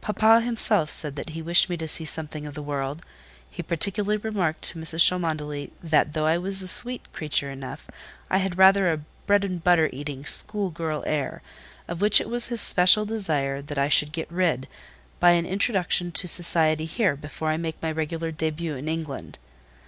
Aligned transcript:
Papa 0.00 0.40
himself 0.40 0.90
said 0.90 1.14
that 1.14 1.28
he 1.28 1.40
wished 1.40 1.70
me 1.70 1.76
to 1.76 1.86
see 1.86 2.04
something 2.04 2.44
of 2.44 2.54
the 2.54 2.60
world; 2.60 3.04
he 3.48 3.62
particularly 3.62 4.16
remarked 4.16 4.62
to 4.62 4.80
Mrs. 4.80 4.98
Cholmondeley, 5.08 5.70
that, 5.80 6.12
though 6.12 6.26
I 6.26 6.38
was 6.38 6.60
a 6.60 6.66
sweet 6.66 7.12
creature 7.12 7.52
enough, 7.52 7.88
I 8.28 8.38
had 8.38 8.58
rather 8.58 8.90
a 8.92 8.98
bread 9.26 9.44
and 9.44 9.62
butter 9.62 9.88
eating, 9.92 10.24
school 10.26 10.70
girl 10.70 11.04
air; 11.06 11.40
of 11.86 12.00
which 12.02 12.20
it 12.20 12.28
was 12.28 12.48
his 12.48 12.60
special 12.60 13.04
desire 13.06 13.62
that 13.62 13.78
I 13.78 13.88
should 13.88 14.10
get 14.10 14.26
rid, 14.28 14.66
by 15.20 15.30
an 15.30 15.46
introduction 15.46 16.10
to 16.10 16.26
society 16.26 16.86
here, 16.86 17.14
before 17.14 17.50
I 17.50 17.56
make 17.56 17.80
my 17.80 17.92
regular 17.92 18.32
début 18.32 18.76
in 18.76 18.88
England. 18.88 19.38